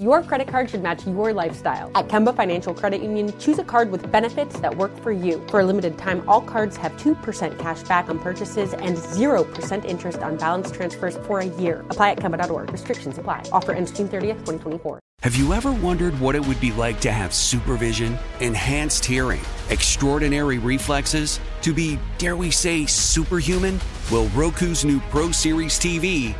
[0.00, 1.88] Your credit card should match your lifestyle.
[1.94, 5.40] At Kemba Financial Credit Union, choose a card with benefits that work for you.
[5.48, 10.18] For a limited time, all cards have 2% cash back on purchases and 0% interest
[10.18, 11.84] on balance transfers for a year.
[11.90, 12.72] Apply at Kemba.org.
[12.72, 13.44] Restrictions apply.
[13.52, 14.98] Offer ends June 30th, 2024.
[15.22, 20.58] Have you ever wondered what it would be like to have supervision, enhanced hearing, extraordinary
[20.58, 23.78] reflexes, to be, dare we say, superhuman?
[24.10, 26.34] Well, Roku's new Pro Series TV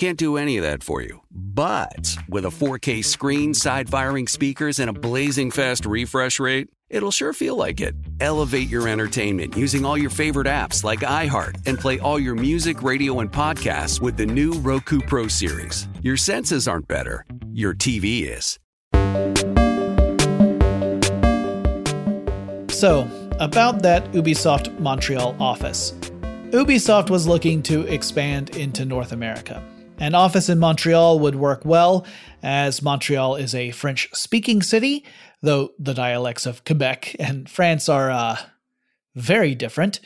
[0.00, 1.19] can't do any of that for you.
[1.32, 7.10] But with a 4K screen, side firing speakers, and a blazing fast refresh rate, it'll
[7.10, 7.94] sure feel like it.
[8.20, 12.82] Elevate your entertainment using all your favorite apps like iHeart and play all your music,
[12.82, 15.88] radio, and podcasts with the new Roku Pro Series.
[16.02, 18.58] Your senses aren't better, your TV is.
[22.74, 23.08] So,
[23.38, 25.92] about that Ubisoft Montreal office.
[26.50, 29.62] Ubisoft was looking to expand into North America.
[30.00, 32.06] An office in Montreal would work well,
[32.42, 35.04] as Montreal is a French speaking city,
[35.42, 38.38] though the dialects of Quebec and France are uh,
[39.14, 40.00] very different.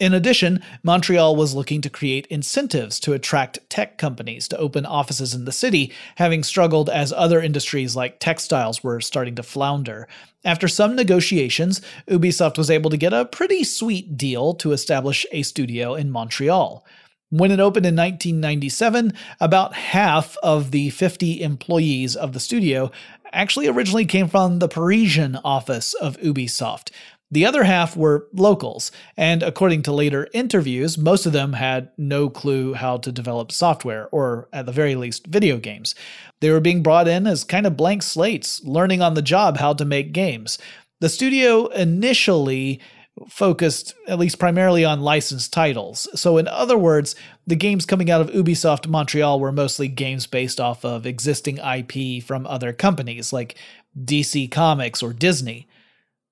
[0.00, 5.34] In addition, Montreal was looking to create incentives to attract tech companies to open offices
[5.34, 10.08] in the city, having struggled as other industries like textiles were starting to flounder.
[10.46, 15.42] After some negotiations, Ubisoft was able to get a pretty sweet deal to establish a
[15.42, 16.86] studio in Montreal.
[17.30, 22.92] When it opened in 1997, about half of the 50 employees of the studio
[23.32, 26.90] actually originally came from the Parisian office of Ubisoft.
[27.28, 32.30] The other half were locals, and according to later interviews, most of them had no
[32.30, 35.96] clue how to develop software, or at the very least, video games.
[36.38, 39.72] They were being brought in as kind of blank slates, learning on the job how
[39.72, 40.58] to make games.
[41.00, 42.80] The studio initially
[43.28, 46.08] focused at least primarily on licensed titles.
[46.14, 47.14] So, in other words,
[47.46, 52.22] the games coming out of Ubisoft Montreal were mostly games based off of existing IP
[52.22, 53.56] from other companies like
[53.98, 55.66] DC Comics or Disney.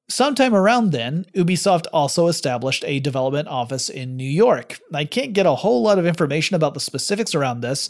[0.09, 4.79] Sometime around then, Ubisoft also established a development office in New York.
[4.93, 7.89] I can't get a whole lot of information about the specifics around this,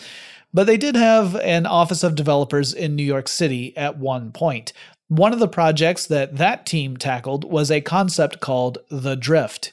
[0.52, 4.72] but they did have an office of developers in New York City at one point.
[5.08, 9.72] One of the projects that that team tackled was a concept called The Drift.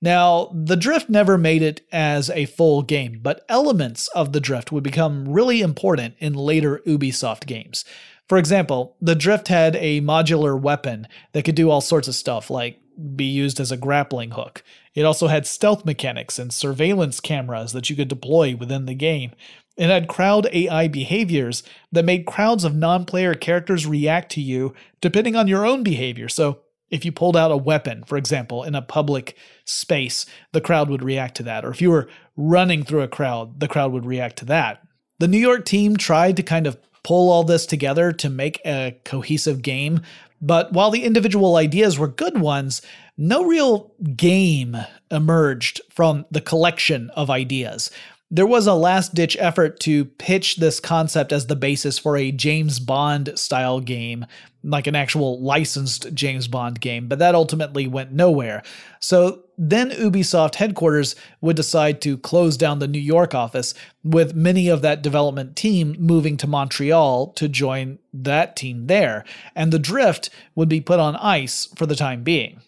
[0.00, 4.72] Now, The Drift never made it as a full game, but elements of The Drift
[4.72, 7.84] would become really important in later Ubisoft games.
[8.28, 12.50] For example, the Drift had a modular weapon that could do all sorts of stuff,
[12.50, 12.80] like
[13.14, 14.62] be used as a grappling hook.
[14.94, 19.32] It also had stealth mechanics and surveillance cameras that you could deploy within the game.
[19.76, 24.74] It had crowd AI behaviors that made crowds of non player characters react to you
[25.00, 26.28] depending on your own behavior.
[26.28, 26.60] So,
[26.90, 31.02] if you pulled out a weapon, for example, in a public space, the crowd would
[31.02, 31.64] react to that.
[31.64, 32.06] Or if you were
[32.36, 34.82] running through a crowd, the crowd would react to that.
[35.18, 38.98] The New York team tried to kind of pull all this together to make a
[39.04, 40.02] cohesive game.
[40.40, 42.82] But while the individual ideas were good ones,
[43.16, 44.76] no real game
[45.10, 47.90] emerged from the collection of ideas.
[48.34, 52.32] There was a last ditch effort to pitch this concept as the basis for a
[52.32, 54.24] James Bond style game,
[54.64, 58.62] like an actual licensed James Bond game, but that ultimately went nowhere.
[59.00, 64.66] So then Ubisoft headquarters would decide to close down the New York office, with many
[64.68, 70.30] of that development team moving to Montreal to join that team there, and the Drift
[70.54, 72.62] would be put on ice for the time being.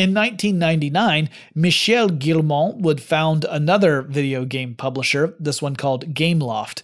[0.00, 6.80] In 1999, Michel Guillemot would found another video game publisher, this one called Gameloft.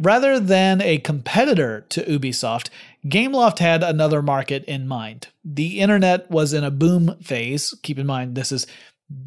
[0.00, 2.70] Rather than a competitor to Ubisoft,
[3.06, 5.28] Gameloft had another market in mind.
[5.44, 7.72] The internet was in a boom phase.
[7.84, 8.66] Keep in mind, this is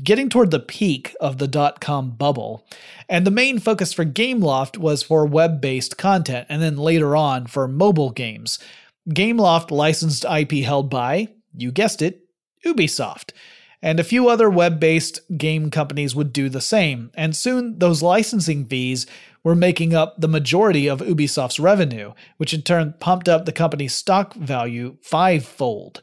[0.04, 2.68] getting toward the peak of the dot com bubble.
[3.08, 7.48] And the main focus for Gameloft was for web based content, and then later on
[7.48, 8.60] for mobile games.
[9.08, 12.26] Gameloft licensed IP held by, you guessed it,
[12.66, 13.32] Ubisoft.
[13.82, 18.04] And a few other web based game companies would do the same, and soon those
[18.04, 19.06] licensing fees
[19.44, 23.96] were making up the majority of Ubisoft's revenue, which in turn pumped up the company's
[23.96, 26.02] stock value fivefold.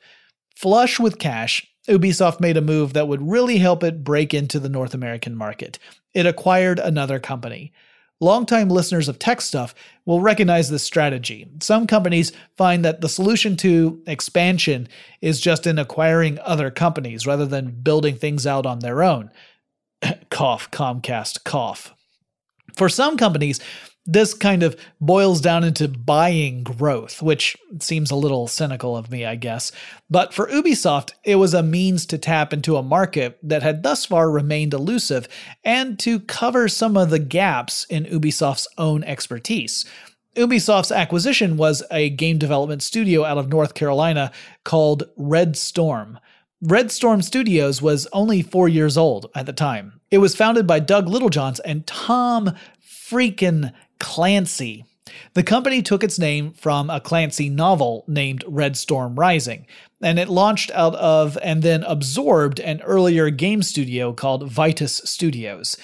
[0.54, 4.70] Flush with cash, Ubisoft made a move that would really help it break into the
[4.70, 5.78] North American market.
[6.14, 7.72] It acquired another company.
[8.20, 9.74] Longtime listeners of TechStuff
[10.06, 11.46] will recognize this strategy.
[11.60, 14.88] Some companies find that the solution to expansion
[15.20, 19.30] is just in acquiring other companies rather than building things out on their own.
[20.30, 21.94] cough, Comcast, cough.
[22.74, 23.60] For some companies,
[24.06, 29.24] this kind of boils down into buying growth, which seems a little cynical of me,
[29.24, 29.72] I guess.
[30.08, 34.06] But for Ubisoft, it was a means to tap into a market that had thus
[34.06, 35.28] far remained elusive
[35.64, 39.84] and to cover some of the gaps in Ubisoft's own expertise.
[40.36, 44.30] Ubisoft's acquisition was a game development studio out of North Carolina
[44.64, 46.18] called Red Storm.
[46.62, 50.00] Red Storm Studios was only four years old at the time.
[50.10, 52.54] It was founded by Doug Littlejohns and Tom
[53.08, 54.84] freaking Clancy.
[55.34, 59.66] The company took its name from a Clancy novel named Red Storm Rising,
[60.02, 65.76] and it launched out of and then absorbed an earlier game studio called Virtus Studios.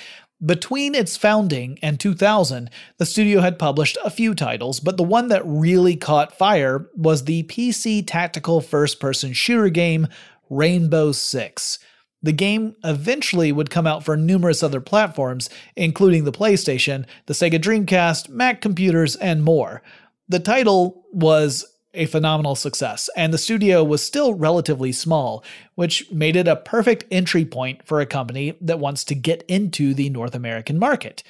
[0.44, 5.28] Between its founding and 2000, the studio had published a few titles, but the one
[5.28, 10.08] that really caught fire was the PC tactical first person shooter game
[10.50, 11.78] Rainbow Six.
[12.22, 17.58] The game eventually would come out for numerous other platforms, including the PlayStation, the Sega
[17.60, 19.82] Dreamcast, Mac computers, and more.
[20.28, 25.44] The title was a phenomenal success, and the studio was still relatively small,
[25.74, 29.92] which made it a perfect entry point for a company that wants to get into
[29.92, 31.22] the North American market.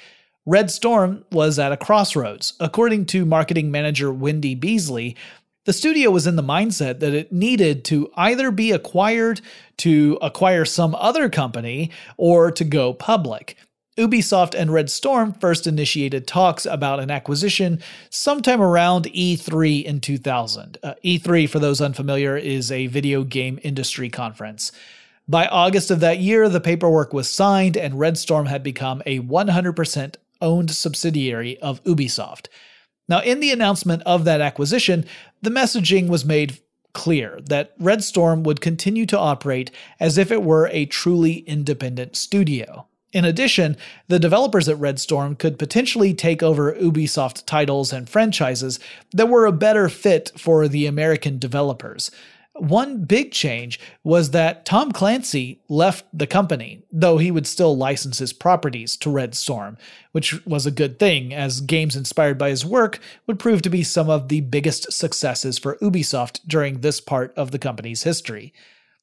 [0.45, 2.53] Red Storm was at a crossroads.
[2.59, 5.15] According to marketing manager Wendy Beasley,
[5.65, 9.41] the studio was in the mindset that it needed to either be acquired,
[9.77, 13.55] to acquire some other company, or to go public.
[13.97, 20.79] Ubisoft and Red Storm first initiated talks about an acquisition sometime around E3 in 2000.
[20.81, 24.71] Uh, E3, for those unfamiliar, is a video game industry conference.
[25.27, 29.19] By August of that year, the paperwork was signed and Red Storm had become a
[29.19, 32.47] 100% owned subsidiary of Ubisoft.
[33.07, 35.05] Now, in the announcement of that acquisition,
[35.43, 36.57] the messaging was made
[36.93, 42.15] clear that Red Storm would continue to operate as if it were a truly independent
[42.15, 42.87] studio.
[43.11, 43.77] In addition,
[44.07, 48.79] the developers at Red Storm could potentially take over Ubisoft titles and franchises
[49.11, 52.09] that were a better fit for the American developers.
[52.55, 58.19] One big change was that Tom Clancy left the company, though he would still license
[58.19, 59.75] his properties to Red Storm,
[60.11, 63.83] which was a good thing, as games inspired by his work would prove to be
[63.83, 68.53] some of the biggest successes for Ubisoft during this part of the company's history.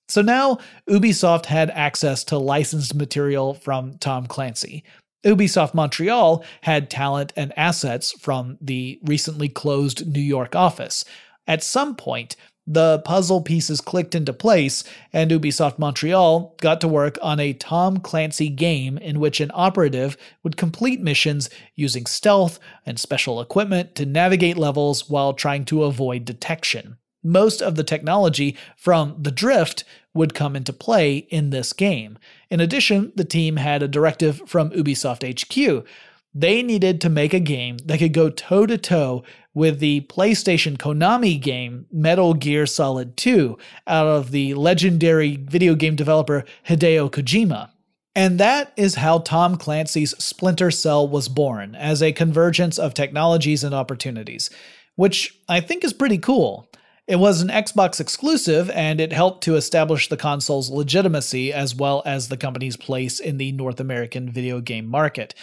[0.09, 4.85] So now Ubisoft had access to licensed material from Tom Clancy.
[5.25, 11.05] Ubisoft Montreal had talent and assets from the recently closed New York office.
[11.47, 12.37] At some point,
[12.73, 17.97] the puzzle pieces clicked into place, and Ubisoft Montreal got to work on a Tom
[17.97, 24.07] Clancy game in which an operative would complete missions using stealth and special equipment to
[24.07, 26.97] navigate levels while trying to avoid detection.
[27.25, 29.83] Most of the technology from The Drift
[30.15, 32.19] would come into play in this game.
[32.51, 35.85] In addition, the team had a directive from Ubisoft HQ
[36.33, 40.77] they needed to make a game that could go toe to toe with the PlayStation
[40.77, 47.71] Konami game Metal Gear Solid 2 out of the legendary video game developer Hideo Kojima.
[48.15, 53.63] And that is how Tom Clancy's Splinter Cell was born, as a convergence of technologies
[53.63, 54.51] and opportunities,
[54.97, 56.69] which I think is pretty cool.
[57.07, 62.03] It was an Xbox exclusive, and it helped to establish the console's legitimacy as well
[62.05, 65.35] as the company's place in the North American video game market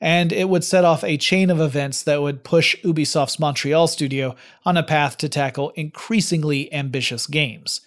[0.00, 4.34] and it would set off a chain of events that would push Ubisoft's Montreal studio
[4.64, 7.80] on a path to tackle increasingly ambitious games.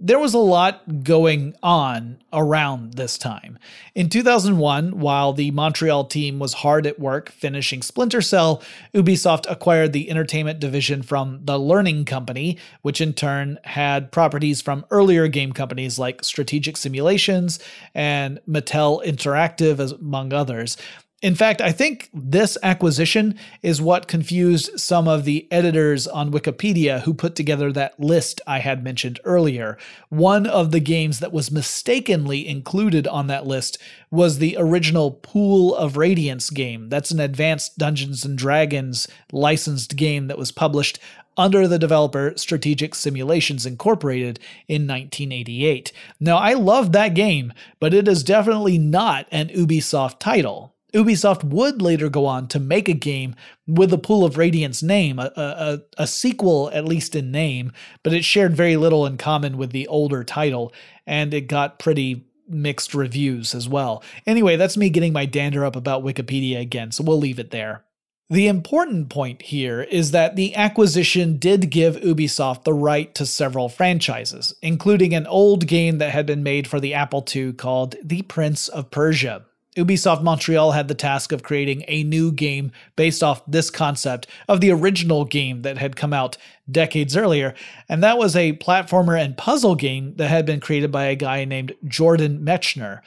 [0.00, 3.58] There was a lot going on around this time.
[3.96, 8.62] In 2001, while the Montreal team was hard at work finishing Splinter Cell,
[8.94, 14.86] Ubisoft acquired the entertainment division from the Learning Company, which in turn had properties from
[14.92, 17.58] earlier game companies like Strategic Simulations
[17.92, 20.76] and Mattel Interactive, among others.
[21.20, 27.00] In fact, I think this acquisition is what confused some of the editors on Wikipedia
[27.00, 29.76] who put together that list I had mentioned earlier.
[30.10, 33.78] One of the games that was mistakenly included on that list
[34.12, 36.88] was the original Pool of Radiance game.
[36.88, 41.00] That's an advanced Dungeons and Dragons licensed game that was published
[41.36, 44.38] under the developer Strategic Simulations Incorporated
[44.68, 45.92] in 1988.
[46.20, 50.76] Now, I love that game, but it is definitely not an Ubisoft title.
[50.94, 53.34] Ubisoft would later go on to make a game
[53.66, 57.72] with the Pool of Radiance name, a, a, a, sequel at least in name,
[58.02, 60.72] but it shared very little in common with the older title,
[61.06, 64.02] and it got pretty mixed reviews as well.
[64.26, 67.84] Anyway, that's me getting my dander up about Wikipedia again, so we'll leave it there.
[68.30, 73.70] The important point here is that the acquisition did give Ubisoft the right to several
[73.70, 78.22] franchises, including an old game that had been made for the Apple II called The
[78.22, 79.46] Prince of Persia.
[79.78, 84.60] Ubisoft Montreal had the task of creating a new game based off this concept of
[84.60, 86.36] the original game that had come out
[86.70, 87.54] decades earlier,
[87.88, 91.44] and that was a platformer and puzzle game that had been created by a guy
[91.44, 93.00] named Jordan Mechner.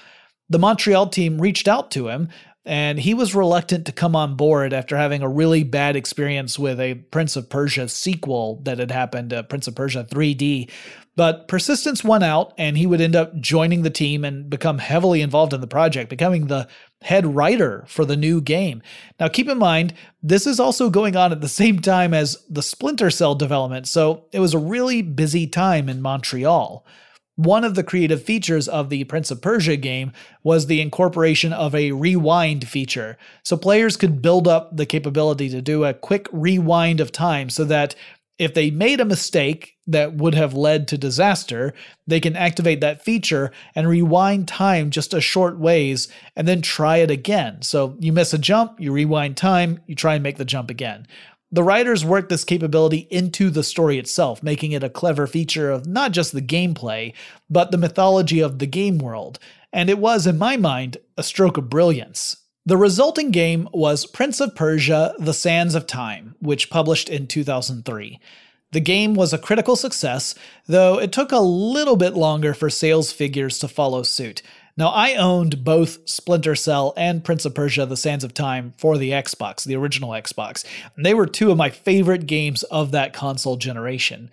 [0.49, 2.29] The Montreal team reached out to him,
[2.65, 6.79] and he was reluctant to come on board after having a really bad experience with
[6.79, 10.69] a Prince of Persia sequel that had happened, uh, Prince of Persia 3D.
[11.17, 15.21] But persistence won out, and he would end up joining the team and become heavily
[15.21, 16.67] involved in the project, becoming the
[17.01, 18.81] head writer for the new game.
[19.19, 19.93] Now, keep in mind,
[20.23, 24.25] this is also going on at the same time as the Splinter Cell development, so
[24.31, 26.85] it was a really busy time in Montreal.
[27.35, 30.11] One of the creative features of the Prince of Persia game
[30.43, 33.17] was the incorporation of a rewind feature.
[33.43, 37.63] So players could build up the capability to do a quick rewind of time so
[37.65, 37.95] that
[38.41, 41.75] if they made a mistake that would have led to disaster,
[42.07, 46.97] they can activate that feature and rewind time just a short ways and then try
[46.97, 47.61] it again.
[47.61, 51.05] So you miss a jump, you rewind time, you try and make the jump again.
[51.51, 55.85] The writers worked this capability into the story itself, making it a clever feature of
[55.85, 57.13] not just the gameplay,
[57.47, 59.37] but the mythology of the game world.
[59.71, 62.37] And it was, in my mind, a stroke of brilliance.
[62.63, 68.19] The resulting game was Prince of Persia The Sands of Time, which published in 2003.
[68.71, 70.35] The game was a critical success,
[70.67, 74.43] though it took a little bit longer for sales figures to follow suit.
[74.77, 78.95] Now, I owned both Splinter Cell and Prince of Persia The Sands of Time for
[78.95, 80.63] the Xbox, the original Xbox.
[80.95, 84.29] And they were two of my favorite games of that console generation.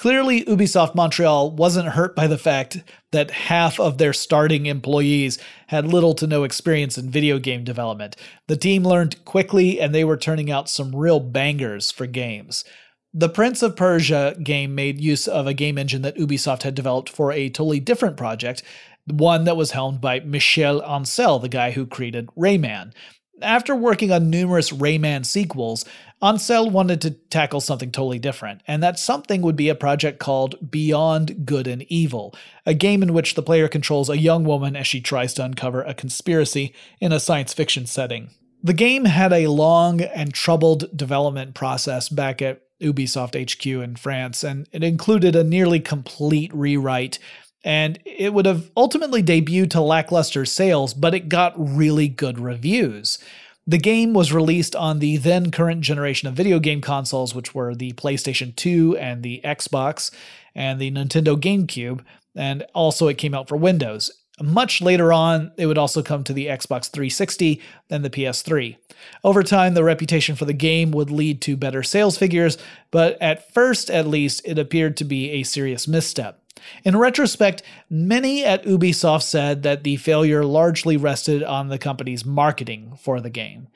[0.00, 2.82] Clearly, Ubisoft Montreal wasn't hurt by the fact
[3.12, 8.16] that half of their starting employees had little to no experience in video game development.
[8.46, 12.64] The team learned quickly and they were turning out some real bangers for games.
[13.12, 17.10] The Prince of Persia game made use of a game engine that Ubisoft had developed
[17.10, 18.62] for a totally different project,
[19.04, 22.94] one that was helmed by Michel Ancel, the guy who created Rayman.
[23.42, 25.84] After working on numerous Rayman sequels,
[26.22, 30.70] Ancel wanted to tackle something totally different, and that something would be a project called
[30.70, 32.34] Beyond Good and Evil,
[32.66, 35.82] a game in which the player controls a young woman as she tries to uncover
[35.82, 38.30] a conspiracy in a science fiction setting.
[38.62, 44.44] The game had a long and troubled development process back at Ubisoft HQ in France,
[44.44, 47.18] and it included a nearly complete rewrite
[47.62, 53.18] and it would have ultimately debuted to lackluster sales, but it got really good reviews.
[53.66, 57.74] The game was released on the then current generation of video game consoles, which were
[57.74, 60.10] the PlayStation 2 and the Xbox
[60.54, 62.00] and the Nintendo GameCube,
[62.34, 64.10] and also it came out for Windows.
[64.42, 68.76] Much later on, it would also come to the Xbox 360 and the PS3.
[69.22, 72.56] Over time, the reputation for the game would lead to better sales figures,
[72.90, 76.42] but at first, at least, it appeared to be a serious misstep.
[76.84, 82.96] In retrospect, many at Ubisoft said that the failure largely rested on the company's marketing
[83.00, 83.68] for the game.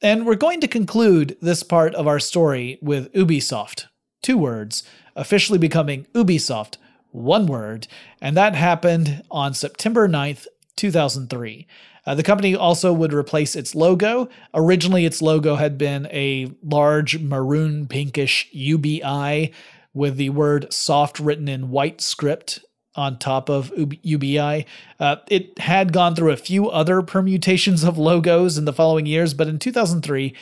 [0.00, 3.86] And we're going to conclude this part of our story with Ubisoft.
[4.20, 4.82] Two words,
[5.14, 6.76] officially becoming Ubisoft,
[7.10, 7.86] one word,
[8.20, 11.66] and that happened on September 9th, 2003.
[12.04, 14.28] Uh, the company also would replace its logo.
[14.54, 19.52] Originally, its logo had been a large maroon pinkish UBI
[19.94, 22.60] with the word soft written in white script
[22.94, 24.66] on top of UBI.
[25.00, 29.34] Uh, it had gone through a few other permutations of logos in the following years,
[29.34, 30.34] but in 2003,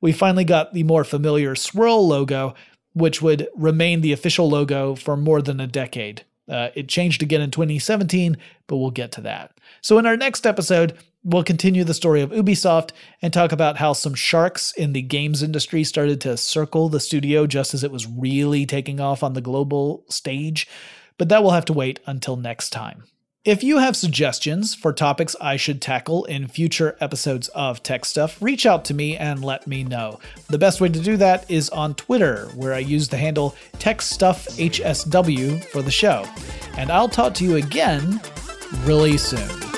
[0.00, 2.54] we finally got the more familiar swirl logo,
[2.94, 6.24] which would remain the official logo for more than a decade.
[6.48, 8.36] Uh, it changed again in 2017,
[8.66, 9.52] but we'll get to that.
[9.82, 12.90] So, in our next episode, we'll continue the story of Ubisoft
[13.20, 17.46] and talk about how some sharks in the games industry started to circle the studio
[17.46, 20.68] just as it was really taking off on the global stage.
[21.16, 23.04] But that will have to wait until next time.
[23.44, 28.66] If you have suggestions for topics I should tackle in future episodes of TechStuff, reach
[28.66, 30.20] out to me and let me know.
[30.48, 35.64] The best way to do that is on Twitter, where I use the handle TechStuffHSW
[35.64, 36.26] for the show.
[36.76, 38.20] And I'll talk to you again
[38.84, 39.77] really soon.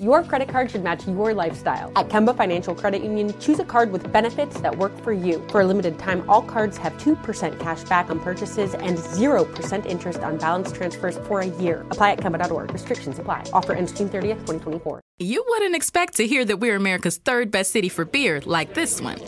[0.00, 1.92] Your credit card should match your lifestyle.
[1.94, 5.40] At Kemba Financial Credit Union, choose a card with benefits that work for you.
[5.50, 10.18] For a limited time, all cards have 2% cash back on purchases and 0% interest
[10.18, 11.86] on balance transfers for a year.
[11.92, 12.72] Apply at Kemba.org.
[12.72, 13.44] Restrictions apply.
[13.52, 15.00] Offer ends June 30th, 2024.
[15.20, 19.00] You wouldn't expect to hear that we're America's third best city for beer like this
[19.00, 19.20] one.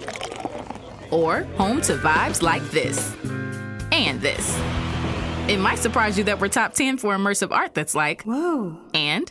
[1.12, 3.14] Or home to vibes like this.
[3.92, 4.58] And this.
[5.48, 8.80] It might surprise you that we're top 10 for immersive art that's like, whoa.
[8.92, 9.30] And,